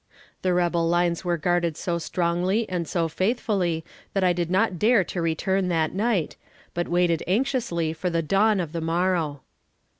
[0.41, 5.03] The rebel lines were guarded so strongly and so faithfully, that I did not dare
[5.03, 6.37] to return that night,
[6.73, 9.41] but waited anxiously for the dawn of the morrow.